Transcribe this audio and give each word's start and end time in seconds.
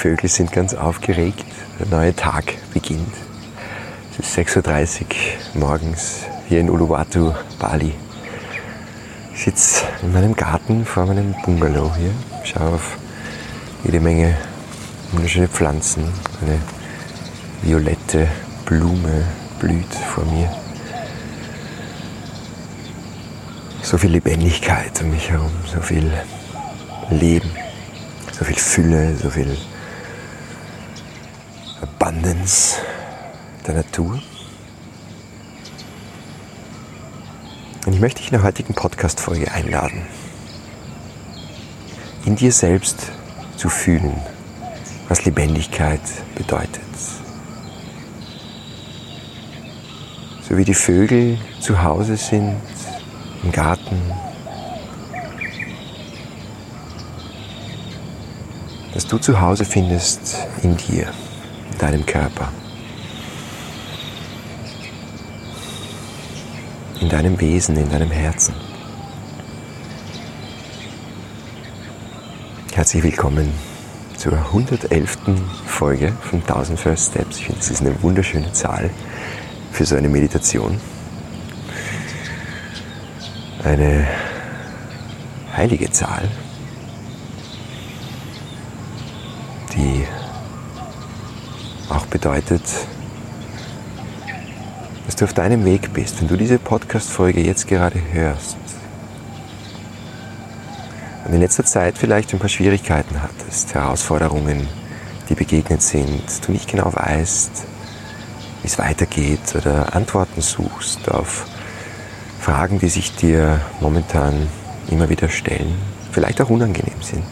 Vögel 0.00 0.30
sind 0.30 0.50
ganz 0.50 0.72
aufgeregt. 0.72 1.44
Der 1.78 1.86
neue 1.88 2.16
Tag 2.16 2.54
beginnt. 2.72 3.12
Es 4.18 4.26
ist 4.26 4.38
6.30 4.38 5.02
Uhr 5.02 5.60
morgens 5.60 6.20
hier 6.48 6.60
in 6.60 6.70
Uluwatu, 6.70 7.34
Bali. 7.58 7.92
Ich 9.34 9.44
sitze 9.44 9.84
in 10.00 10.14
meinem 10.14 10.34
Garten 10.34 10.86
vor 10.86 11.04
meinem 11.04 11.34
Bungalow 11.44 11.94
hier, 11.96 12.12
schaue 12.44 12.76
auf 12.76 12.96
jede 13.84 14.00
Menge 14.00 14.38
wunderschöne 15.12 15.48
Pflanzen. 15.48 16.04
Eine 16.40 16.58
violette 17.60 18.26
Blume 18.64 19.26
blüht 19.58 19.94
vor 20.14 20.24
mir. 20.24 20.50
So 23.82 23.98
viel 23.98 24.12
Lebendigkeit 24.12 24.98
um 25.02 25.10
mich 25.10 25.30
herum, 25.30 25.52
so 25.66 25.82
viel 25.82 26.10
Leben, 27.10 27.50
so 28.32 28.46
viel 28.46 28.56
Fülle, 28.56 29.14
so 29.18 29.28
viel 29.28 29.58
Abundance 32.10 32.74
der 33.64 33.74
Natur. 33.74 34.20
Und 37.86 37.92
ich 37.92 38.00
möchte 38.00 38.18
dich 38.18 38.32
in 38.32 38.36
der 38.36 38.42
heutigen 38.42 38.74
Podcast-Folge 38.74 39.52
einladen, 39.52 40.02
in 42.24 42.34
dir 42.34 42.50
selbst 42.50 43.12
zu 43.56 43.68
fühlen, 43.68 44.20
was 45.08 45.24
Lebendigkeit 45.24 46.00
bedeutet. 46.34 46.82
So 50.48 50.56
wie 50.56 50.64
die 50.64 50.74
Vögel 50.74 51.38
zu 51.60 51.80
Hause 51.80 52.16
sind, 52.16 52.56
im 53.44 53.52
Garten, 53.52 54.02
dass 58.94 59.06
du 59.06 59.18
zu 59.18 59.40
Hause 59.40 59.64
findest 59.64 60.38
in 60.64 60.76
dir, 60.76 61.12
deinem 61.80 62.04
Körper, 62.04 62.52
in 67.00 67.08
deinem 67.08 67.40
Wesen, 67.40 67.76
in 67.76 67.88
deinem 67.88 68.10
Herzen. 68.10 68.54
Herzlich 72.74 73.02
willkommen 73.02 73.50
zur 74.18 74.34
111. 74.34 75.16
Folge 75.66 76.12
von 76.20 76.40
1000 76.40 76.78
First 76.78 77.12
Steps. 77.12 77.38
Ich 77.38 77.46
finde, 77.46 77.60
das 77.60 77.70
ist 77.70 77.80
eine 77.80 78.02
wunderschöne 78.02 78.52
Zahl 78.52 78.90
für 79.72 79.86
so 79.86 79.96
eine 79.96 80.10
Meditation. 80.10 80.78
Eine 83.64 84.06
heilige 85.56 85.90
Zahl, 85.90 86.28
die 89.74 90.04
bedeutet, 92.10 92.62
dass 95.06 95.16
du 95.16 95.24
auf 95.24 95.32
deinem 95.32 95.64
Weg 95.64 95.92
bist, 95.92 96.20
wenn 96.20 96.28
du 96.28 96.36
diese 96.36 96.58
Podcast-Folge 96.58 97.40
jetzt 97.40 97.66
gerade 97.66 98.00
hörst 98.12 98.56
und 101.24 101.34
in 101.34 101.40
letzter 101.40 101.64
Zeit 101.64 101.96
vielleicht 101.96 102.32
ein 102.32 102.38
paar 102.38 102.48
Schwierigkeiten 102.48 103.22
hattest, 103.22 103.74
Herausforderungen, 103.74 104.68
die 105.28 105.34
begegnet 105.34 105.82
sind, 105.82 106.24
du 106.46 106.52
nicht 106.52 106.68
genau 106.68 106.92
weißt, 106.92 107.64
wie 108.62 108.66
es 108.66 108.78
weitergeht 108.78 109.54
oder 109.54 109.94
Antworten 109.94 110.40
suchst 110.40 111.10
auf 111.10 111.46
Fragen, 112.40 112.78
die 112.78 112.88
sich 112.88 113.14
dir 113.14 113.60
momentan 113.80 114.48
immer 114.90 115.08
wieder 115.08 115.28
stellen, 115.28 115.74
vielleicht 116.12 116.40
auch 116.40 116.50
unangenehm 116.50 117.00
sind 117.00 117.24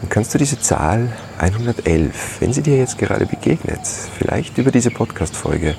dann 0.00 0.10
kannst 0.10 0.34
du 0.34 0.38
diese 0.38 0.60
Zahl 0.60 1.08
111, 1.38 2.40
wenn 2.40 2.52
sie 2.52 2.62
dir 2.62 2.78
jetzt 2.78 2.98
gerade 2.98 3.26
begegnet, 3.26 3.80
vielleicht 3.86 4.56
über 4.58 4.70
diese 4.70 4.90
Podcast-Folge 4.90 5.76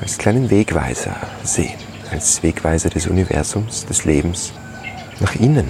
als 0.00 0.18
kleinen 0.18 0.50
Wegweiser 0.50 1.16
sehen, 1.44 1.78
als 2.10 2.42
Wegweiser 2.42 2.90
des 2.90 3.06
Universums, 3.06 3.86
des 3.86 4.04
Lebens 4.04 4.52
nach 5.20 5.36
innen. 5.36 5.68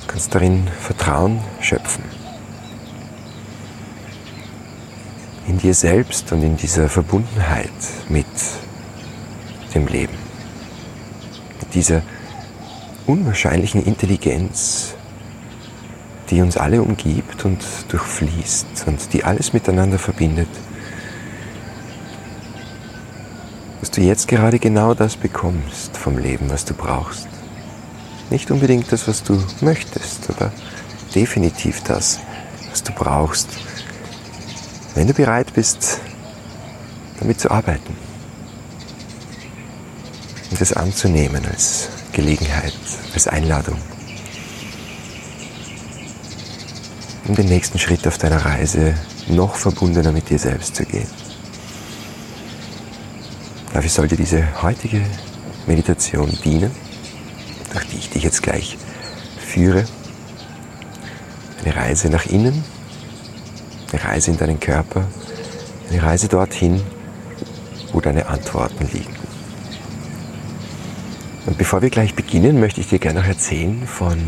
Du 0.00 0.06
kannst 0.08 0.34
darin 0.34 0.66
Vertrauen 0.80 1.40
schöpfen. 1.60 2.02
In 5.46 5.58
dir 5.58 5.74
selbst 5.74 6.32
und 6.32 6.42
in 6.42 6.56
dieser 6.56 6.88
Verbundenheit 6.88 7.70
mit 8.08 8.26
dem 9.74 9.86
Leben. 9.86 10.18
Mit 11.60 11.74
dieser 11.74 12.02
unwahrscheinlichen 13.06 13.84
Intelligenz, 13.84 14.94
die 16.30 16.40
uns 16.42 16.56
alle 16.56 16.82
umgibt 16.82 17.44
und 17.44 17.64
durchfließt 17.88 18.84
und 18.86 19.12
die 19.12 19.24
alles 19.24 19.52
miteinander 19.52 19.98
verbindet, 19.98 20.48
dass 23.80 23.90
du 23.90 24.00
jetzt 24.00 24.28
gerade 24.28 24.58
genau 24.58 24.94
das 24.94 25.16
bekommst 25.16 25.96
vom 25.96 26.18
Leben, 26.18 26.50
was 26.50 26.64
du 26.64 26.74
brauchst. 26.74 27.28
Nicht 28.30 28.50
unbedingt 28.50 28.92
das, 28.92 29.08
was 29.08 29.22
du 29.22 29.42
möchtest, 29.60 30.28
aber 30.28 30.52
definitiv 31.14 31.82
das, 31.84 32.20
was 32.70 32.82
du 32.82 32.92
brauchst, 32.92 33.48
wenn 34.94 35.06
du 35.06 35.14
bereit 35.14 35.54
bist, 35.54 36.00
damit 37.20 37.40
zu 37.40 37.50
arbeiten 37.50 37.96
und 40.50 40.60
es 40.60 40.72
anzunehmen 40.72 41.44
als 41.46 41.88
Gelegenheit, 42.12 42.74
als 43.14 43.28
Einladung. 43.28 43.78
Um 47.28 47.34
den 47.34 47.46
nächsten 47.46 47.78
Schritt 47.78 48.06
auf 48.08 48.18
deiner 48.18 48.44
Reise 48.44 48.94
noch 49.28 49.54
verbundener 49.54 50.12
mit 50.12 50.30
dir 50.30 50.38
selbst 50.38 50.74
zu 50.74 50.84
gehen. 50.84 51.06
Dafür 53.74 53.90
sollte 53.90 54.16
diese 54.16 54.62
heutige 54.62 55.02
Meditation 55.66 56.36
dienen, 56.42 56.70
durch 57.72 57.86
die 57.88 57.98
ich 57.98 58.10
dich 58.10 58.22
jetzt 58.24 58.42
gleich 58.42 58.78
führe. 59.38 59.84
Eine 61.62 61.76
Reise 61.76 62.08
nach 62.08 62.24
innen, 62.24 62.64
eine 63.92 64.04
Reise 64.04 64.30
in 64.30 64.38
deinen 64.38 64.58
Körper, 64.58 65.06
eine 65.90 66.02
Reise 66.02 66.28
dorthin, 66.28 66.80
wo 67.92 68.00
deine 68.00 68.26
Antworten 68.26 68.88
liegen. 68.90 69.14
Und 71.44 71.58
bevor 71.58 71.82
wir 71.82 71.90
gleich 71.90 72.14
beginnen, 72.14 72.58
möchte 72.58 72.80
ich 72.80 72.88
dir 72.88 72.98
gerne 72.98 73.20
noch 73.20 73.26
erzählen 73.26 73.86
von 73.86 74.18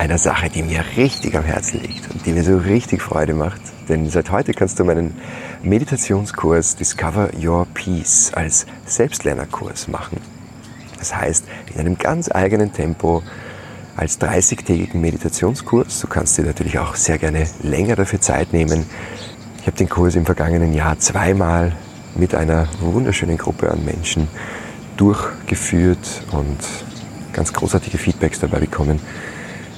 einer 0.00 0.16
Sache, 0.16 0.48
die 0.48 0.62
mir 0.62 0.82
richtig 0.96 1.36
am 1.36 1.44
Herzen 1.44 1.82
liegt 1.82 2.10
und 2.10 2.24
die 2.24 2.32
mir 2.32 2.42
so 2.42 2.56
richtig 2.56 3.02
Freude 3.02 3.34
macht. 3.34 3.60
Denn 3.86 4.08
seit 4.08 4.30
heute 4.30 4.54
kannst 4.54 4.78
du 4.78 4.84
meinen 4.84 5.14
Meditationskurs 5.62 6.74
Discover 6.76 7.28
Your 7.38 7.66
Peace 7.74 8.32
als 8.34 8.64
Selbstlernerkurs 8.86 9.88
machen. 9.88 10.16
Das 10.98 11.14
heißt, 11.14 11.44
in 11.74 11.80
einem 11.80 11.98
ganz 11.98 12.30
eigenen 12.30 12.72
Tempo 12.72 13.22
als 13.94 14.18
30-tägigen 14.18 14.96
Meditationskurs. 15.02 16.00
Du 16.00 16.06
kannst 16.06 16.38
dir 16.38 16.44
natürlich 16.44 16.78
auch 16.78 16.94
sehr 16.94 17.18
gerne 17.18 17.46
länger 17.62 17.94
dafür 17.94 18.22
Zeit 18.22 18.54
nehmen. 18.54 18.86
Ich 19.60 19.66
habe 19.66 19.76
den 19.76 19.90
Kurs 19.90 20.14
im 20.14 20.24
vergangenen 20.24 20.72
Jahr 20.72 20.98
zweimal 20.98 21.76
mit 22.14 22.34
einer 22.34 22.68
wunderschönen 22.80 23.36
Gruppe 23.36 23.70
an 23.70 23.84
Menschen 23.84 24.28
durchgeführt 24.96 26.22
und 26.32 26.56
ganz 27.34 27.52
großartige 27.52 27.98
Feedbacks 27.98 28.40
dabei 28.40 28.60
bekommen 28.60 28.98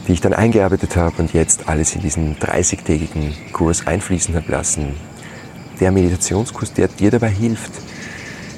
die 0.07 0.13
ich 0.13 0.21
dann 0.21 0.33
eingearbeitet 0.33 0.97
habe 0.97 1.23
und 1.23 1.33
jetzt 1.33 1.69
alles 1.69 1.95
in 1.95 2.03
diesen 2.03 2.37
30-tägigen 2.37 3.33
Kurs 3.53 3.87
einfließen 3.87 4.35
habe 4.35 4.51
lassen. 4.51 4.95
Der 5.81 5.93
Meditationskurs, 5.93 6.73
der 6.73 6.89
dir 6.89 7.11
dabei 7.11 7.31
hilft, 7.31 7.73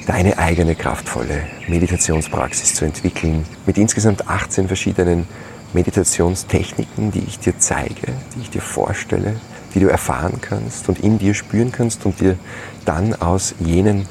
deine 0.06 0.38
eigene 0.38 0.74
kraftvolle 0.74 1.42
Meditationspraxis 1.68 2.74
zu 2.74 2.84
entwickeln, 2.84 3.44
mit 3.66 3.78
insgesamt 3.78 4.28
18 4.28 4.66
verschiedenen 4.66 5.26
Meditationstechniken, 5.72 7.10
die 7.10 7.24
ich 7.26 7.38
dir 7.38 7.58
zeige, 7.58 8.12
die 8.34 8.42
ich 8.42 8.50
dir 8.50 8.60
vorstelle, 8.60 9.36
die 9.74 9.80
du 9.80 9.88
erfahren 9.88 10.40
kannst 10.40 10.88
und 10.88 11.00
in 11.00 11.18
dir 11.18 11.34
spüren 11.34 11.72
kannst 11.72 12.06
und 12.06 12.20
dir 12.20 12.38
dann 12.84 13.14
aus 13.14 13.54
jenen 13.58 14.06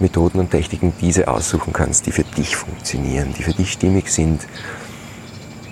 Methoden 0.00 0.40
und 0.40 0.50
Techniken 0.50 0.92
diese 1.00 1.28
aussuchen 1.28 1.72
kannst, 1.72 2.06
die 2.06 2.12
für 2.12 2.24
dich 2.24 2.56
funktionieren, 2.56 3.32
die 3.38 3.44
für 3.44 3.52
dich 3.52 3.72
stimmig 3.72 4.10
sind. 4.10 4.46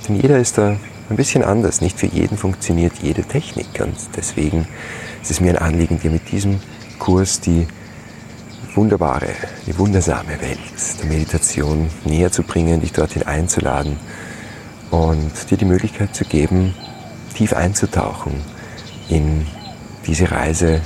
Denn 0.06 0.16
jeder 0.16 0.38
ist 0.38 0.58
da 0.58 0.76
ein 1.12 1.16
bisschen 1.16 1.44
anders. 1.44 1.80
Nicht 1.80 1.98
für 1.98 2.06
jeden 2.06 2.36
funktioniert 2.36 2.94
jede 3.02 3.22
Technik 3.22 3.80
und 3.80 3.94
deswegen 4.16 4.66
ist 5.20 5.30
es 5.30 5.40
mir 5.40 5.50
ein 5.50 5.58
Anliegen, 5.58 6.00
dir 6.00 6.10
mit 6.10 6.30
diesem 6.32 6.60
Kurs 6.98 7.40
die 7.40 7.66
wunderbare, 8.74 9.28
die 9.66 9.76
wundersame 9.78 10.40
Welt 10.40 10.58
der 11.00 11.06
Meditation 11.06 11.90
näher 12.04 12.32
zu 12.32 12.42
bringen, 12.42 12.80
dich 12.80 12.92
dorthin 12.92 13.24
einzuladen 13.24 13.98
und 14.90 15.50
dir 15.50 15.58
die 15.58 15.66
Möglichkeit 15.66 16.14
zu 16.14 16.24
geben, 16.24 16.74
tief 17.34 17.52
einzutauchen 17.52 18.32
in 19.08 19.46
diese 20.06 20.30
Reise 20.30 20.80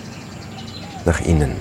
nach 1.05 1.21
innen, 1.21 1.53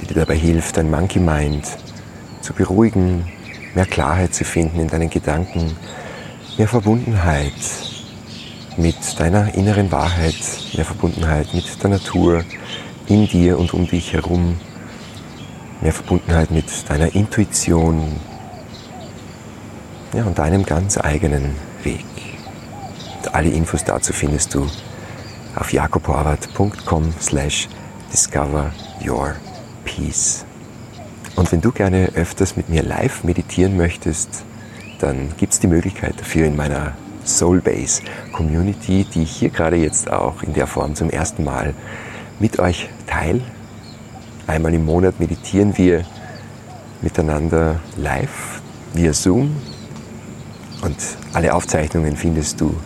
die 0.00 0.06
dir 0.06 0.14
dabei 0.14 0.36
hilft, 0.36 0.76
dein 0.76 0.90
Monkey 0.90 1.18
Mind 1.18 1.66
zu 2.40 2.52
beruhigen, 2.52 3.26
mehr 3.74 3.86
Klarheit 3.86 4.34
zu 4.34 4.44
finden 4.44 4.78
in 4.78 4.86
deinen 4.86 5.10
Gedanken, 5.10 5.76
mehr 6.56 6.68
Verbundenheit 6.68 7.52
mit 8.78 8.96
deiner 9.18 9.54
inneren 9.54 9.92
Wahrheit, 9.92 10.34
mehr 10.74 10.84
Verbundenheit 10.86 11.52
mit 11.52 11.82
der 11.82 11.90
Natur 11.90 12.44
in 13.08 13.28
dir 13.28 13.58
und 13.58 13.74
um 13.74 13.86
dich 13.86 14.14
herum, 14.14 14.58
mehr 15.82 15.92
Verbundenheit 15.92 16.50
mit 16.50 16.66
deiner 16.88 17.14
Intuition 17.14 18.20
ja, 20.14 20.24
und 20.24 20.38
deinem 20.38 20.64
ganz 20.64 20.96
eigenen 20.98 21.54
Weg. 21.82 22.04
Und 23.18 23.34
alle 23.34 23.50
Infos 23.50 23.84
dazu 23.84 24.14
findest 24.14 24.54
du 24.54 24.66
auf 25.56 25.72
jakoborwart.com 25.72 27.12
slash 27.20 27.68
discover 28.12 28.72
your 29.06 29.36
peace. 29.84 30.46
Und 31.34 31.52
wenn 31.52 31.60
du 31.60 31.70
gerne 31.70 32.12
öfters 32.14 32.56
mit 32.56 32.70
mir 32.70 32.82
live 32.82 33.24
meditieren 33.24 33.76
möchtest, 33.76 34.44
dann 34.98 35.32
gibt 35.36 35.52
es 35.52 35.60
die 35.60 35.66
Möglichkeit 35.66 36.18
dafür 36.18 36.46
in 36.46 36.56
meiner 36.56 36.94
Soulbase 37.24 38.02
Community, 38.32 39.04
die 39.04 39.22
ich 39.22 39.32
hier 39.32 39.50
gerade 39.50 39.76
jetzt 39.76 40.10
auch 40.10 40.42
in 40.42 40.54
der 40.54 40.66
Form 40.66 40.94
zum 40.94 41.10
ersten 41.10 41.44
Mal 41.44 41.74
mit 42.38 42.58
euch 42.58 42.88
teile. 43.06 43.40
Einmal 44.46 44.74
im 44.74 44.84
Monat 44.84 45.18
meditieren 45.18 45.76
wir 45.76 46.04
miteinander 47.02 47.80
live 47.96 48.60
via 48.94 49.12
Zoom 49.12 49.56
und 50.82 50.96
alle 51.32 51.54
Aufzeichnungen 51.54 52.16
findest 52.16 52.60
du 52.60 52.76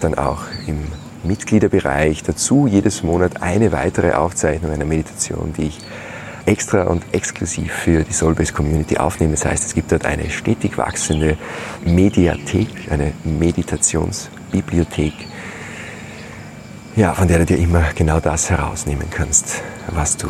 dann 0.00 0.14
auch 0.14 0.42
im 0.66 0.78
Mitgliederbereich. 1.22 2.22
Dazu 2.22 2.66
jedes 2.66 3.02
Monat 3.02 3.42
eine 3.42 3.72
weitere 3.72 4.12
Aufzeichnung 4.12 4.72
einer 4.72 4.84
Meditation, 4.84 5.52
die 5.56 5.64
ich 5.64 5.78
extra 6.46 6.84
und 6.84 7.04
exklusiv 7.12 7.72
für 7.72 8.04
die 8.04 8.12
Soulbase 8.12 8.52
Community 8.52 8.98
aufnehme. 8.98 9.32
Das 9.32 9.44
heißt, 9.44 9.64
es 9.64 9.74
gibt 9.74 9.90
dort 9.92 10.04
eine 10.04 10.28
stetig 10.30 10.78
wachsende 10.78 11.36
Mediathek, 11.84 12.68
eine 12.90 13.12
Meditationsbibliothek, 13.24 15.12
ja, 16.96 17.12
von 17.14 17.28
der 17.28 17.38
du 17.40 17.46
dir 17.46 17.58
immer 17.58 17.82
genau 17.94 18.20
das 18.20 18.50
herausnehmen 18.50 19.08
kannst, 19.10 19.62
was 19.88 20.16
du 20.16 20.28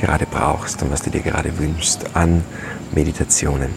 gerade 0.00 0.26
brauchst 0.26 0.82
und 0.82 0.90
was 0.90 1.00
du 1.02 1.10
dir 1.10 1.22
gerade 1.22 1.56
wünschst 1.58 2.04
an 2.14 2.44
Meditationen. 2.92 3.70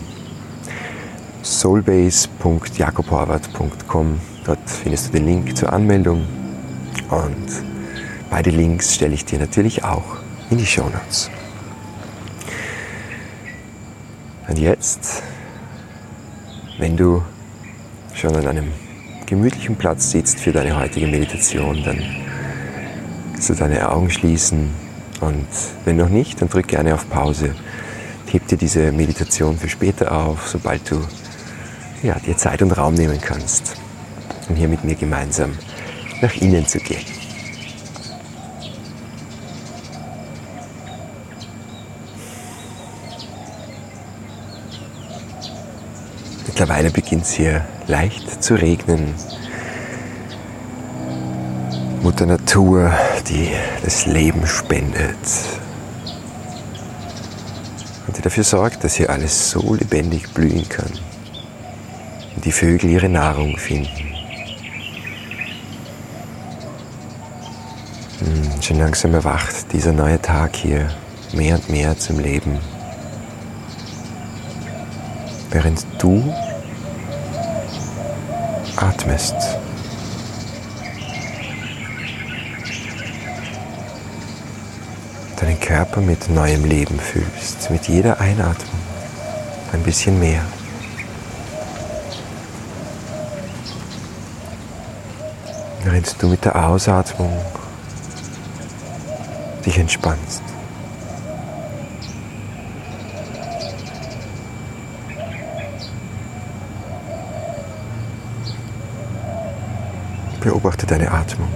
soulbase.jakoborwart.com 1.41 4.19
Dort 4.43 4.69
findest 4.69 5.07
du 5.07 5.11
den 5.13 5.25
Link 5.25 5.55
zur 5.55 5.71
Anmeldung 5.71 6.27
und 7.09 7.47
beide 8.29 8.49
Links 8.49 8.93
stelle 8.95 9.13
ich 9.13 9.23
dir 9.25 9.39
natürlich 9.39 9.83
auch 9.83 10.17
in 10.49 10.57
die 10.57 10.65
Show 10.65 10.89
Notes. 10.89 11.29
Und 14.51 14.59
jetzt, 14.59 15.23
wenn 16.77 16.97
du 16.97 17.23
schon 18.13 18.35
an 18.35 18.45
einem 18.45 18.73
gemütlichen 19.25 19.77
Platz 19.77 20.11
sitzt 20.11 20.41
für 20.41 20.51
deine 20.51 20.77
heutige 20.77 21.07
Meditation, 21.07 21.81
dann 21.85 22.03
kannst 23.31 23.49
du 23.49 23.53
deine 23.53 23.89
Augen 23.89 24.09
schließen 24.09 24.69
und 25.21 25.47
wenn 25.85 25.95
noch 25.95 26.09
nicht, 26.09 26.41
dann 26.41 26.49
drück 26.49 26.67
gerne 26.67 26.93
auf 26.93 27.09
Pause. 27.09 27.55
Heb 28.29 28.45
dir 28.49 28.57
diese 28.57 28.91
Meditation 28.91 29.57
für 29.57 29.69
später 29.69 30.11
auf, 30.11 30.49
sobald 30.49 30.91
du 30.91 31.01
ja, 32.03 32.19
dir 32.19 32.35
Zeit 32.35 32.61
und 32.61 32.71
Raum 32.71 32.95
nehmen 32.95 33.21
kannst, 33.21 33.77
um 34.49 34.57
hier 34.57 34.67
mit 34.67 34.83
mir 34.83 34.95
gemeinsam 34.95 35.57
nach 36.21 36.35
innen 36.35 36.67
zu 36.67 36.79
gehen. 36.79 37.20
Mittlerweile 46.61 46.91
beginnt 46.91 47.23
es 47.23 47.31
hier 47.31 47.65
leicht 47.87 48.43
zu 48.43 48.53
regnen. 48.53 49.15
Mutter 52.03 52.27
Natur, 52.27 52.93
die 53.27 53.49
das 53.83 54.05
Leben 54.05 54.45
spendet 54.45 55.15
und 58.05 58.15
die 58.15 58.21
dafür 58.21 58.43
sorgt, 58.43 58.83
dass 58.83 58.93
hier 58.93 59.09
alles 59.09 59.49
so 59.49 59.73
lebendig 59.73 60.35
blühen 60.35 60.69
kann 60.69 60.91
und 62.35 62.45
die 62.45 62.51
Vögel 62.51 62.91
ihre 62.91 63.09
Nahrung 63.09 63.57
finden. 63.57 64.13
Hm, 68.19 68.61
schon 68.61 68.77
langsam 68.77 69.15
erwacht 69.15 69.73
dieser 69.73 69.93
neue 69.93 70.21
Tag 70.21 70.57
hier 70.57 70.91
mehr 71.33 71.55
und 71.55 71.69
mehr 71.71 71.97
zum 71.97 72.19
Leben, 72.19 72.59
während 75.49 75.87
du 75.97 76.31
atmest. 78.81 79.35
Deinen 85.39 85.59
Körper 85.59 86.01
mit 86.01 86.29
neuem 86.29 86.65
Leben 86.65 86.99
fühlst, 86.99 87.69
mit 87.71 87.87
jeder 87.87 88.19
Einatmung 88.19 88.79
ein 89.73 89.83
bisschen 89.83 90.19
mehr. 90.19 90.41
Während 95.83 96.21
du 96.21 96.27
mit 96.27 96.45
der 96.45 96.67
Ausatmung 96.67 97.41
dich 99.65 99.77
entspannst. 99.77 100.41
Beobachte 110.51 110.85
deine 110.85 111.09
Atmung 111.09 111.47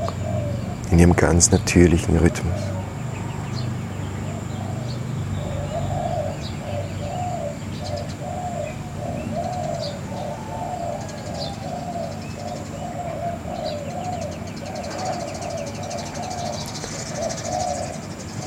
in 0.89 0.99
ihrem 0.99 1.17
ganz 1.17 1.51
natürlichen 1.51 2.17
Rhythmus. 2.17 2.53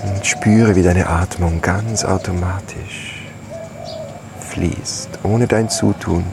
Und 0.03 0.25
spüre, 0.25 0.75
wie 0.75 0.83
deine 0.83 1.11
Atmung 1.11 1.61
ganz 1.61 2.07
automatisch 2.07 3.27
fließt, 4.49 5.11
ohne 5.25 5.47
dein 5.47 5.69
Zutun. 5.69 6.25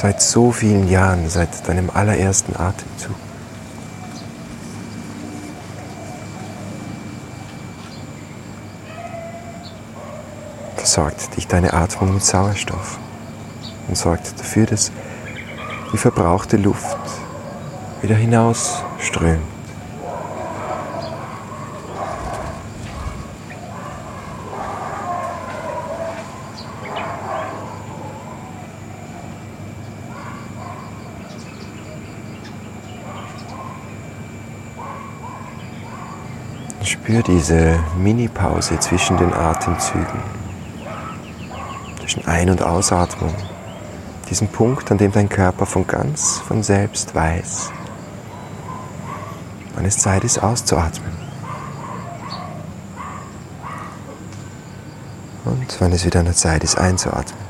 Seit 0.00 0.22
so 0.22 0.52
vielen 0.52 0.88
Jahren, 0.88 1.28
seit 1.28 1.66
deinem 1.66 1.90
allerersten 1.90 2.54
Atemzug. 2.54 3.16
Versorgt 10.76 11.36
dich 11.36 11.48
deine 11.48 11.72
Atmung 11.72 12.14
mit 12.14 12.22
Sauerstoff 12.22 12.96
und 13.88 13.98
sorgt 13.98 14.38
dafür, 14.38 14.66
dass 14.66 14.92
die 15.92 15.98
verbrauchte 15.98 16.58
Luft 16.58 16.96
wieder 18.00 18.14
hinausströmt. 18.14 19.57
Spür 37.08 37.22
diese 37.22 37.78
Mini-Pause 37.96 38.78
zwischen 38.80 39.16
den 39.16 39.32
Atemzügen, 39.32 40.20
zwischen 42.00 42.28
Ein- 42.28 42.50
und 42.50 42.62
Ausatmung. 42.62 43.34
Diesen 44.28 44.48
Punkt, 44.48 44.90
an 44.90 44.98
dem 44.98 45.10
dein 45.10 45.30
Körper 45.30 45.64
von 45.64 45.86
ganz 45.86 46.36
von 46.46 46.62
selbst 46.62 47.14
weiß, 47.14 47.70
wann 49.74 49.86
es 49.86 49.96
Zeit 49.96 50.22
ist 50.22 50.42
auszuatmen. 50.42 51.10
Und 55.46 55.80
wann 55.80 55.92
es 55.92 56.04
wieder 56.04 56.20
an 56.20 56.26
der 56.26 56.34
Zeit 56.34 56.62
ist 56.62 56.76
einzuatmen. 56.76 57.40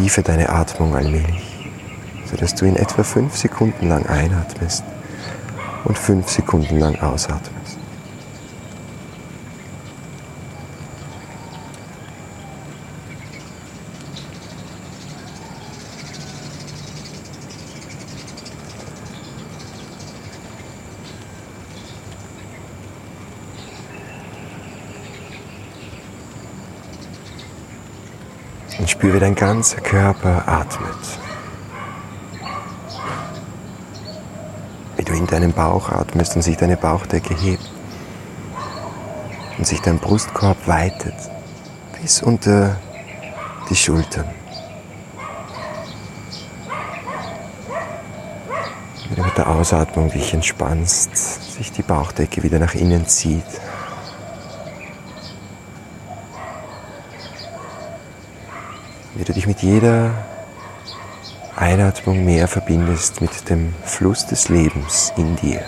Vertiefe 0.00 0.22
deine 0.22 0.48
Atmung 0.48 0.96
allmählich, 0.96 1.68
sodass 2.24 2.54
du 2.54 2.64
in 2.64 2.76
etwa 2.76 3.02
fünf 3.02 3.36
Sekunden 3.36 3.86
lang 3.90 4.06
einatmest 4.06 4.82
und 5.84 5.98
fünf 5.98 6.30
Sekunden 6.30 6.78
lang 6.78 6.98
ausatmest. 7.02 7.76
Und 28.78 28.88
spür, 29.00 29.14
wie 29.14 29.18
dein 29.18 29.34
ganzer 29.34 29.80
Körper 29.80 30.46
atmet. 30.46 30.94
Wie 34.96 35.04
du 35.04 35.14
in 35.14 35.26
deinem 35.26 35.52
Bauch 35.52 35.88
atmest 35.88 36.36
und 36.36 36.42
sich 36.42 36.58
deine 36.58 36.76
Bauchdecke 36.76 37.34
hebt. 37.34 37.64
Und 39.56 39.66
sich 39.66 39.80
dein 39.80 39.98
Brustkorb 39.98 40.66
weitet 40.66 41.14
bis 42.02 42.22
unter 42.22 42.76
die 43.70 43.76
Schultern. 43.76 44.26
Wie 49.08 49.14
du 49.14 49.22
mit 49.22 49.38
der 49.38 49.48
Ausatmung 49.48 50.10
dich 50.10 50.34
entspannst, 50.34 51.54
sich 51.54 51.72
die 51.72 51.82
Bauchdecke 51.82 52.42
wieder 52.42 52.58
nach 52.58 52.74
innen 52.74 53.06
zieht. 53.06 53.44
Wie 59.20 59.24
du 59.24 59.34
dich 59.34 59.46
mit 59.46 59.60
jeder 59.60 60.14
Einatmung 61.54 62.24
mehr 62.24 62.48
verbindest 62.48 63.20
mit 63.20 63.50
dem 63.50 63.74
Fluss 63.84 64.24
des 64.24 64.48
Lebens 64.48 65.12
in 65.18 65.36
dir. 65.36 65.62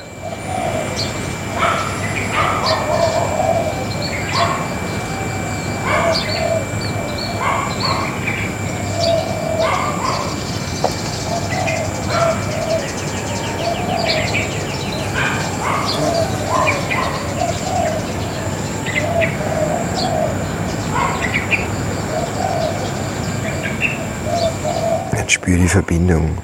Spür 25.43 25.59
die 25.59 25.69
Verbindung 25.69 26.39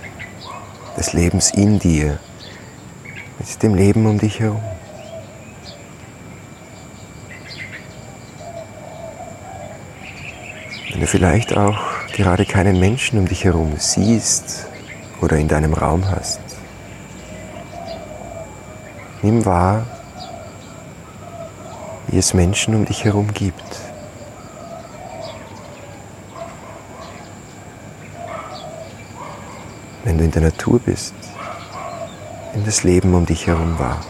des 0.97 1.13
Lebens 1.13 1.53
in 1.53 1.79
dir 1.79 2.19
mit 3.39 3.63
dem 3.63 3.77
Leben 3.77 4.05
um 4.07 4.19
dich 4.19 4.41
herum. 4.41 4.61
Wenn 10.91 11.01
du 11.01 11.07
vielleicht 11.07 11.57
auch 11.57 11.79
gerade 12.13 12.45
keinen 12.45 12.81
Menschen 12.81 13.21
um 13.21 13.29
dich 13.29 13.45
herum 13.45 13.75
siehst 13.77 14.67
oder 15.21 15.37
in 15.37 15.47
deinem 15.47 15.75
Raum 15.75 16.11
hast, 16.11 16.41
nimm 19.23 19.45
wahr, 19.45 19.87
wie 22.09 22.19
es 22.19 22.35
Menschen 22.35 22.75
um 22.75 22.85
dich 22.85 23.05
herum 23.05 23.33
gibt. 23.33 23.89
wenn 30.09 30.17
du 30.17 30.18
in 30.29 30.33
der 30.33 30.43
Natur 30.43 30.79
bist, 30.79 31.15
wenn 32.53 32.63
das 32.67 32.83
Leben 32.85 33.15
um 33.15 33.25
dich 33.25 33.47
herum 33.47 33.79
war. 33.79 34.05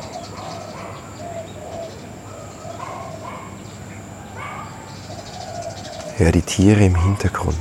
Hör 6.17 6.33
die 6.33 6.43
Tiere 6.43 6.85
im 6.85 7.01
Hintergrund, 7.01 7.57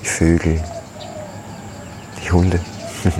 die 0.00 0.06
Vögel, 0.06 0.62
die 2.22 2.30
Hunde. 2.30 2.60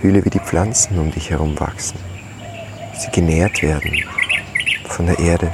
Fühle, 0.00 0.24
wie 0.24 0.30
die 0.30 0.40
Pflanzen 0.40 0.98
um 0.98 1.12
dich 1.12 1.30
herum 1.30 1.60
wachsen, 1.60 2.00
wie 2.92 2.98
sie 2.98 3.12
genährt 3.12 3.62
werden 3.62 4.02
von 4.96 5.04
der 5.04 5.18
Erde 5.18 5.52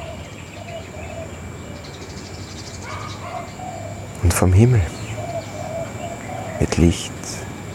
und 4.23 4.33
vom 4.33 4.53
Himmel 4.53 4.81
mit 6.61 6.77
Licht 6.77 7.13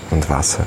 und 0.10 0.30
Wasser. 0.30 0.66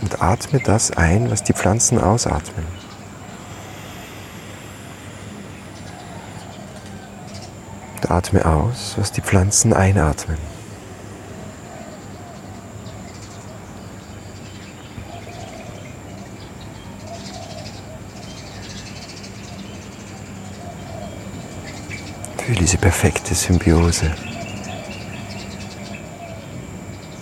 Und 0.00 0.20
atme 0.20 0.58
das 0.58 0.90
ein, 0.90 1.30
was 1.30 1.44
die 1.44 1.52
Pflanzen 1.52 2.00
ausatmen. 2.00 2.71
Atme 8.12 8.44
aus, 8.44 8.94
was 8.96 9.10
die 9.10 9.22
Pflanzen 9.22 9.72
einatmen. 9.72 10.36
Fühle 22.38 22.58
diese 22.58 22.76
perfekte 22.76 23.34
Symbiose 23.34 24.10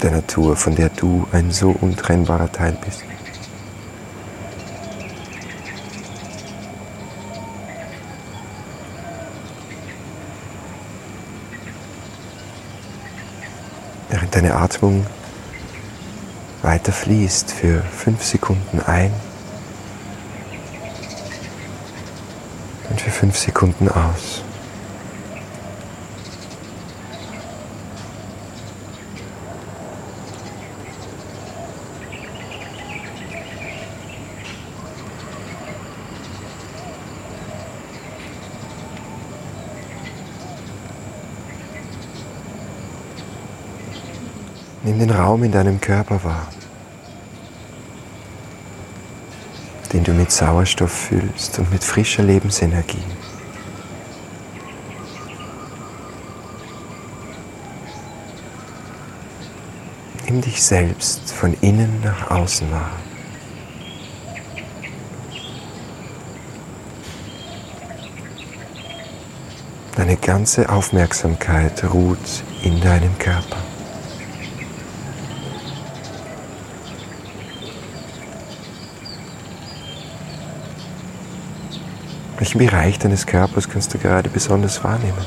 der 0.03 0.11
Natur, 0.13 0.57
von 0.57 0.75
der 0.75 0.89
du 0.89 1.27
ein 1.31 1.51
so 1.51 1.71
untrennbarer 1.71 2.51
Teil 2.51 2.77
bist. 2.85 3.05
Deine 14.31 14.55
Atmung 14.55 15.07
weiter 16.63 16.93
fließt 16.93 17.51
für 17.51 17.83
fünf 17.83 18.25
Sekunden 18.25 18.81
ein 18.81 19.13
und 22.89 23.01
für 23.01 23.11
fünf 23.11 23.39
Sekunden 23.39 23.89
aus. 23.89 24.43
Nimm 44.91 44.99
den 44.99 45.11
Raum 45.13 45.45
in 45.45 45.53
deinem 45.53 45.81
Körper 45.81 46.25
wahr, 46.25 46.49
den 49.93 50.03
du 50.03 50.13
mit 50.13 50.33
Sauerstoff 50.33 50.91
füllst 50.91 51.61
und 51.61 51.71
mit 51.71 51.85
frischer 51.85 52.25
Lebensenergie. 52.25 53.05
Nimm 60.27 60.41
dich 60.41 60.61
selbst 60.61 61.31
von 61.35 61.55
innen 61.61 62.01
nach 62.03 62.29
außen 62.29 62.69
wahr. 62.73 62.91
Deine 69.95 70.17
ganze 70.17 70.69
Aufmerksamkeit 70.69 71.85
ruht 71.85 72.43
in 72.65 72.81
deinem 72.81 73.17
Körper. 73.21 73.70
Welchen 82.41 82.57
Bereich 82.57 82.99
deines 82.99 83.27
Körpers 83.27 83.69
kannst 83.69 83.93
du 83.93 83.99
gerade 83.99 84.31
besonders 84.31 84.83
wahrnehmen? 84.83 85.27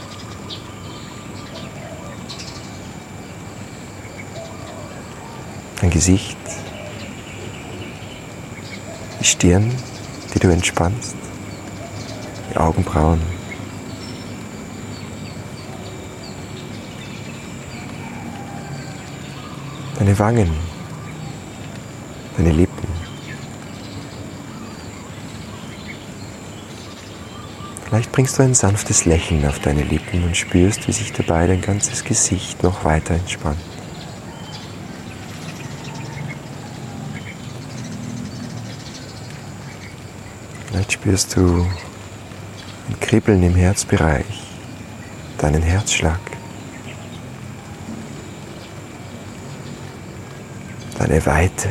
Dein 5.80 5.92
Gesicht, 5.92 6.36
die 9.20 9.24
Stirn, 9.26 9.72
die 10.34 10.40
du 10.40 10.50
entspannst, 10.50 11.16
die 12.52 12.58
Augenbrauen. 12.58 13.22
Deine 20.00 20.18
Wangen, 20.18 20.50
deine 22.38 22.52
Lippen. 22.54 22.84
Vielleicht 27.94 28.03
bringst 28.14 28.38
du 28.38 28.44
ein 28.44 28.54
sanftes 28.54 29.06
Lächeln 29.06 29.44
auf 29.44 29.58
deine 29.58 29.82
Lippen 29.82 30.24
und 30.24 30.38
spürst, 30.38 30.88
wie 30.88 30.92
sich 30.92 31.12
dabei 31.12 31.48
dein 31.48 31.62
ganzes 31.62 32.04
Gesicht 32.04 32.62
noch 32.62 32.86
weiter 32.86 33.16
entspannt. 33.16 33.58
Vielleicht 40.68 40.92
spürst 40.92 41.36
du 41.36 41.66
ein 42.88 43.00
Kribbeln 43.00 43.42
im 43.42 43.56
Herzbereich, 43.56 44.44
deinen 45.40 45.64
Herzschlag, 45.64 46.20
deine 51.00 51.26
Weite, 51.26 51.70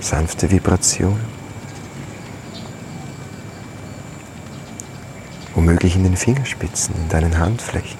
sanfte 0.00 0.50
Vibration. 0.50 1.35
Womöglich 5.66 5.96
in 5.96 6.04
den 6.04 6.16
Fingerspitzen, 6.16 6.94
in 6.94 7.08
deinen 7.08 7.40
Handflächen. 7.40 7.98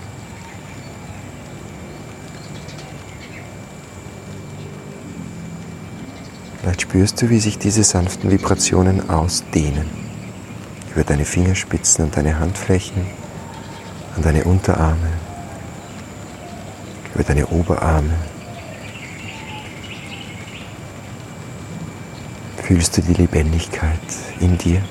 Vielleicht 6.60 6.82
spürst 6.82 7.20
du, 7.20 7.28
wie 7.28 7.40
sich 7.40 7.58
diese 7.58 7.82
sanften 7.82 8.30
Vibrationen 8.30 9.10
ausdehnen. 9.10 9.90
Über 10.94 11.02
deine 11.02 11.24
Fingerspitzen 11.24 12.04
und 12.04 12.16
deine 12.16 12.38
Handflächen, 12.38 13.04
an 14.14 14.22
deine 14.22 14.44
Unterarme, 14.44 15.10
über 17.14 17.24
deine 17.24 17.48
Oberarme, 17.48 18.14
Fühlst 22.62 22.96
du 22.96 23.02
die 23.02 23.14
Lebendigkeit 23.14 24.00
in 24.40 24.56
dir? 24.56 24.82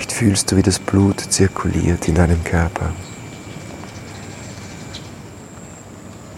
Vielleicht 0.00 0.12
fühlst 0.12 0.50
du, 0.50 0.56
wie 0.56 0.62
das 0.62 0.78
Blut 0.78 1.20
zirkuliert 1.20 2.08
in 2.08 2.14
deinem 2.14 2.42
Körper. 2.42 2.94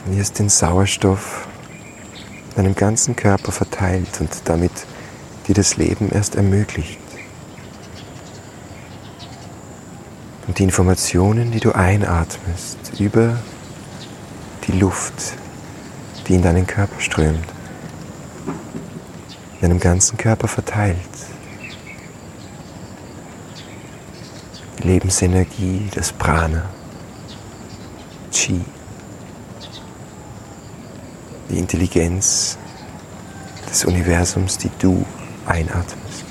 Wie 0.07 0.19
es 0.19 0.33
den 0.33 0.49
Sauerstoff 0.49 1.47
in 2.51 2.57
deinem 2.57 2.75
ganzen 2.75 3.15
Körper 3.15 3.53
verteilt 3.53 4.21
und 4.21 4.31
damit 4.47 4.73
dir 5.47 5.55
das 5.55 5.77
Leben 5.77 6.11
erst 6.11 6.35
ermöglicht. 6.35 6.99
Und 10.49 10.59
die 10.59 10.65
Informationen, 10.65 11.53
die 11.53 11.61
du 11.61 11.71
einatmest 11.71 12.99
über 12.99 13.39
die 14.67 14.73
Luft, 14.73 15.35
die 16.27 16.35
in 16.35 16.43
deinen 16.43 16.67
Körper 16.67 17.01
strömt, 17.01 17.47
in 19.55 19.69
deinem 19.69 19.79
ganzen 19.79 20.19
Körper 20.19 20.49
verteilt. 20.49 21.12
Lebensenergie, 24.85 25.89
das 25.95 26.13
Prana, 26.13 26.69
Chi, 28.33 28.61
die 31.49 31.59
Intelligenz 31.59 32.59
des 33.69 33.85
Universums, 33.85 34.59
die 34.59 34.71
du 34.79 35.05
einatmest. 35.47 36.25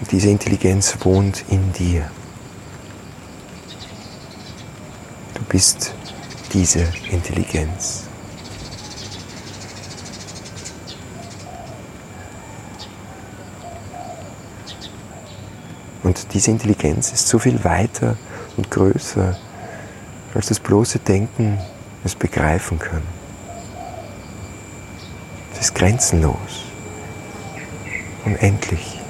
Und 0.00 0.10
diese 0.10 0.28
Intelligenz 0.28 0.96
wohnt 1.00 1.44
in 1.48 1.72
dir. 1.72 2.10
Du 5.34 5.42
bist 5.44 5.94
diese 6.52 6.86
Intelligenz. 7.10 8.04
Und 16.04 16.34
diese 16.34 16.50
Intelligenz 16.50 17.12
ist 17.12 17.26
so 17.26 17.38
viel 17.38 17.64
weiter 17.64 18.16
und 18.58 18.70
größer, 18.70 19.36
als 20.34 20.46
das 20.48 20.60
bloße 20.60 20.98
Denken 20.98 21.58
es 22.04 22.14
begreifen 22.14 22.78
kann. 22.78 23.02
Es 25.54 25.60
ist 25.60 25.74
grenzenlos, 25.74 26.66
unendlich, 28.26 29.00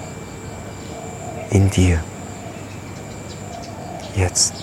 in 1.51 1.69
dir, 1.69 1.99
jetzt. 4.15 4.55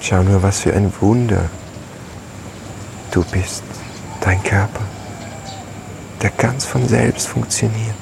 Schau 0.00 0.22
nur, 0.24 0.42
was 0.42 0.60
für 0.60 0.74
ein 0.74 0.92
Wunder 1.00 1.48
Du 3.14 3.22
bist 3.22 3.62
dein 4.22 4.42
Körper, 4.42 4.80
der 6.20 6.30
ganz 6.30 6.64
von 6.64 6.88
selbst 6.88 7.28
funktioniert, 7.28 7.94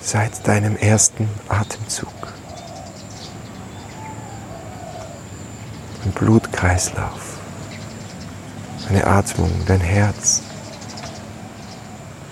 seit 0.00 0.48
deinem 0.48 0.76
ersten 0.76 1.28
Atemzug. 1.48 2.10
Ein 6.04 6.10
Blutkreislauf, 6.10 7.38
eine 8.88 9.06
Atmung, 9.06 9.52
dein 9.64 9.80
Herz, 9.80 10.42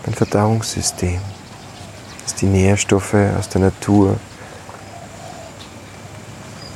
dein 0.03 0.15
Verdauungssystem, 0.15 1.21
das 2.25 2.35
die 2.35 2.47
Nährstoffe 2.47 3.15
aus 3.39 3.49
der 3.51 3.61
Natur 3.61 4.19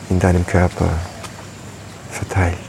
in 0.09 0.20
deinem 0.20 0.46
Körper 0.46 0.90
verteilt. 2.12 2.67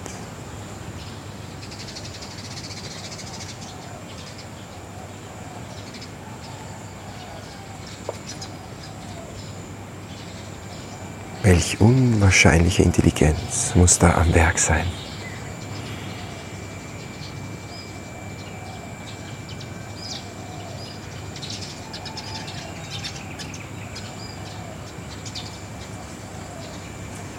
Welch 11.49 11.81
unwahrscheinliche 11.81 12.83
Intelligenz 12.83 13.73
muss 13.73 13.97
da 13.97 14.13
am 14.13 14.31
Werk 14.35 14.59
sein. 14.59 14.85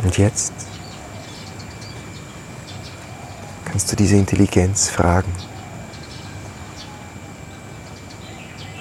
Und 0.03 0.19
jetzt 0.19 0.55
kannst 3.65 3.93
du 3.93 3.95
diese 3.95 4.17
Intelligenz 4.17 4.89
fragen. 4.89 5.33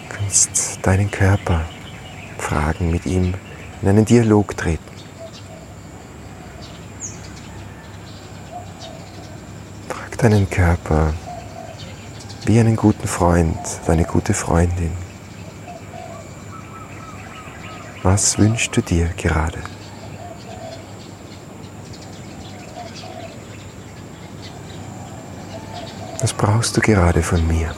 Du 0.09 0.15
kannst 0.15 0.79
deinen 0.81 1.11
Körper 1.11 1.65
fragen, 2.39 2.89
mit 2.89 3.05
ihm 3.05 3.35
in 3.83 3.89
einen 3.89 4.05
Dialog 4.05 4.57
treten. 4.57 4.88
Deinen 10.19 10.49
Körper 10.49 11.13
wie 12.45 12.60
einen 12.60 12.75
guten 12.75 13.08
Freund, 13.08 13.58
deine 13.86 14.03
gute 14.03 14.34
Freundin. 14.34 14.91
Was 18.03 18.38
wünschst 18.38 18.75
du 18.75 18.82
dir 18.82 19.08
gerade? 19.15 19.60
Was 26.19 26.34
brauchst 26.34 26.75
du 26.75 26.82
gerade 26.82 27.23
von 27.23 27.47
mir? 27.47 27.73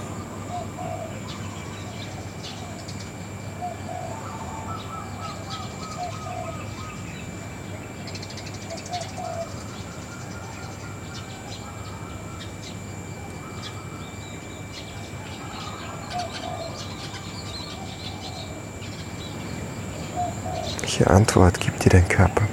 Welche 20.91 21.10
Antwort 21.10 21.62
gibt 21.62 21.86
dir 21.86 21.89
dein 21.89 22.06
Körper? 22.06 22.45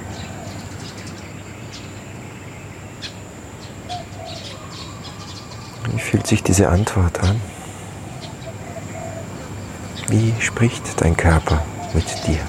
Wie 5.91 5.99
fühlt 5.99 6.25
sich 6.25 6.41
diese 6.41 6.69
Antwort 6.69 7.19
an? 7.19 7.41
Wie 10.07 10.33
spricht 10.39 11.01
dein 11.01 11.17
Körper 11.17 11.65
mit 11.93 12.05
dir? 12.27 12.39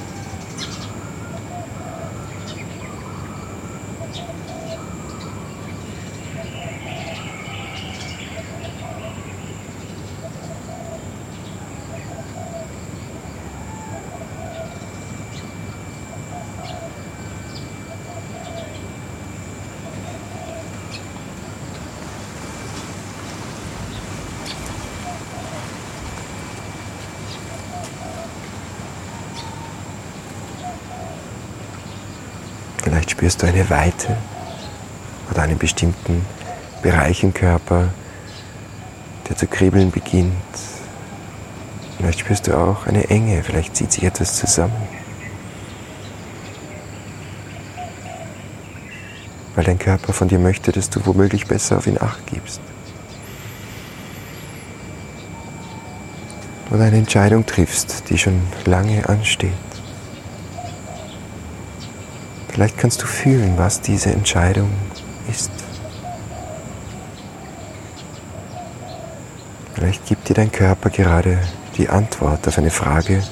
Spürst 33.10 33.42
du 33.42 33.48
eine 33.48 33.68
Weite 33.68 34.16
oder 35.30 35.42
einen 35.42 35.58
bestimmten 35.58 36.24
Bereich 36.80 37.24
im 37.24 37.34
Körper, 37.34 37.88
der 39.28 39.36
zu 39.36 39.48
kribbeln 39.48 39.90
beginnt. 39.90 40.32
Vielleicht 41.96 42.20
spürst 42.20 42.46
du 42.46 42.56
auch 42.56 42.86
eine 42.86 43.10
Enge, 43.10 43.42
vielleicht 43.42 43.74
zieht 43.74 43.90
sich 43.90 44.04
etwas 44.04 44.36
zusammen. 44.36 44.88
Weil 49.56 49.64
dein 49.64 49.80
Körper 49.80 50.12
von 50.12 50.28
dir 50.28 50.38
möchte, 50.38 50.70
dass 50.70 50.88
du 50.88 51.04
womöglich 51.04 51.48
besser 51.48 51.78
auf 51.78 51.88
ihn 51.88 52.00
acht 52.00 52.24
gibst. 52.28 52.60
Oder 56.70 56.84
eine 56.84 56.98
Entscheidung 56.98 57.44
triffst, 57.44 58.04
die 58.08 58.18
schon 58.18 58.40
lange 58.66 59.08
ansteht. 59.08 59.69
Vielleicht 62.60 62.76
kannst 62.76 63.00
du 63.00 63.06
fühlen, 63.06 63.56
was 63.56 63.80
diese 63.80 64.10
Entscheidung 64.10 64.70
ist. 65.30 65.50
Vielleicht 69.72 70.04
gibt 70.04 70.28
dir 70.28 70.34
dein 70.34 70.52
Körper 70.52 70.90
gerade 70.90 71.38
die 71.78 71.88
Antwort 71.88 72.46
auf 72.46 72.58
eine 72.58 72.68
Frage, 72.68 73.22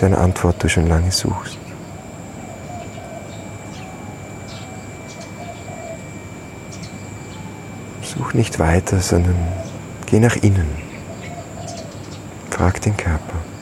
deren 0.00 0.16
Antwort 0.16 0.60
du 0.60 0.68
schon 0.68 0.88
lange 0.88 1.12
suchst. 1.12 1.56
Such 8.02 8.34
nicht 8.34 8.58
weiter, 8.58 8.98
sondern 8.98 9.36
geh 10.06 10.18
nach 10.18 10.34
innen. 10.34 10.66
Frag 12.50 12.80
den 12.80 12.96
Körper. 12.96 13.55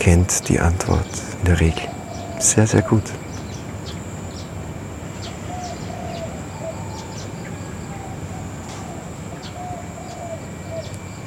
Kennt 0.00 0.48
die 0.48 0.58
Antwort 0.58 1.04
in 1.40 1.44
der 1.44 1.60
Regel 1.60 1.86
sehr, 2.38 2.66
sehr 2.66 2.80
gut. 2.80 3.02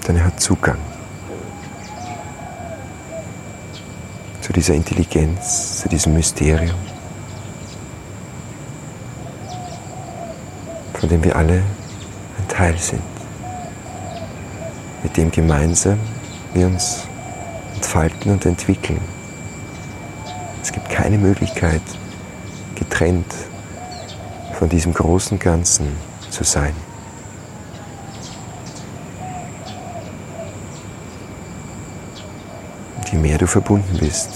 Denn 0.08 0.18
er 0.18 0.26
hat 0.26 0.42
Zugang 0.42 0.80
zu 4.42 4.52
dieser 4.52 4.74
Intelligenz, 4.74 5.82
zu 5.82 5.88
diesem 5.88 6.16
Mysterium, 6.16 6.76
von 10.96 11.10
dem 11.10 11.24
wir 11.24 11.36
alle 11.36 11.62
ein 12.40 12.48
Teil 12.48 12.76
sind, 12.80 13.04
mit 15.04 15.16
dem 15.16 15.30
gemeinsam 15.30 16.00
wir 16.56 16.66
uns 16.66 17.08
entfalten 17.84 18.32
und 18.32 18.46
entwickeln. 18.46 19.02
Es 20.62 20.72
gibt 20.72 20.90
keine 20.90 21.18
Möglichkeit, 21.18 21.82
getrennt 22.76 23.32
von 24.58 24.70
diesem 24.70 24.94
großen 24.94 25.38
Ganzen 25.38 25.88
zu 26.30 26.46
sein. 26.46 26.74
Und 32.96 33.12
je 33.12 33.20
mehr 33.20 33.38
du 33.38 33.48
verbunden 33.48 33.98
bist 34.00 34.30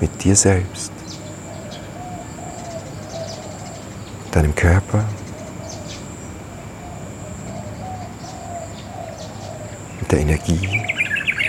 mit 0.00 0.24
dir 0.24 0.34
selbst, 0.34 0.90
deinem 4.32 4.54
Körper, 4.54 5.04
mit 10.00 10.10
der 10.10 10.20
Energie 10.20 10.82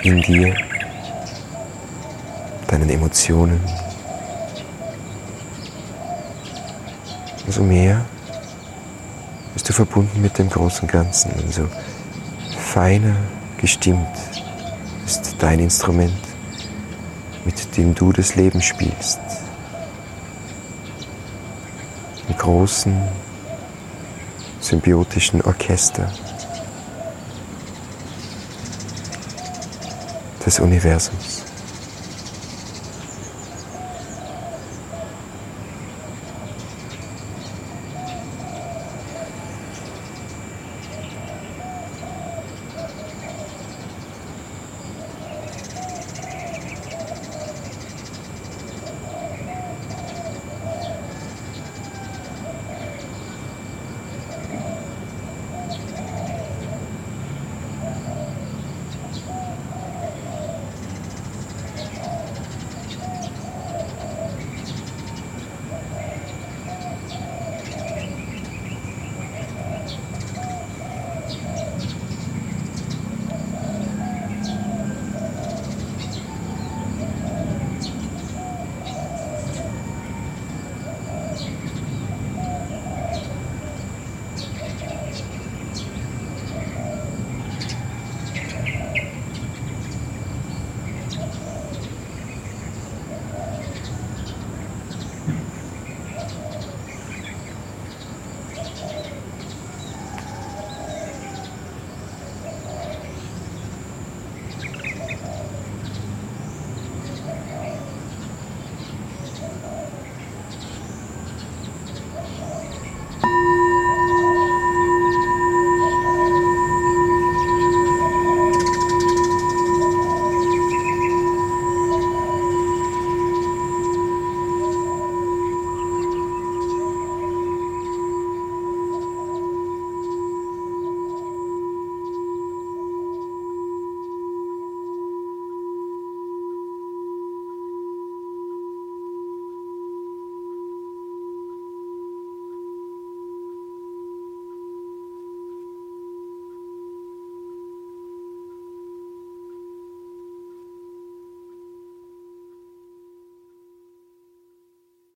in 0.03 0.21
dir, 0.21 0.53
deinen 2.75 2.89
Emotionen, 2.89 3.61
umso 7.45 7.63
mehr 7.63 8.03
bist 9.53 9.69
du 9.69 9.71
verbunden 9.71 10.21
mit 10.21 10.37
dem 10.37 10.49
großen 10.49 10.85
Ganzen, 10.85 11.31
umso 11.41 11.69
feiner 12.57 13.15
gestimmt 13.57 14.17
ist 15.05 15.37
dein 15.39 15.59
Instrument, 15.59 16.19
mit 17.45 17.77
dem 17.77 17.95
du 17.95 18.11
das 18.11 18.35
Leben 18.35 18.61
spielst. 18.61 19.21
Im 22.27 22.35
großen, 22.37 23.01
symbiotischen 24.59 25.41
Orchester 25.43 26.11
des 30.45 30.59
Universums. 30.59 31.44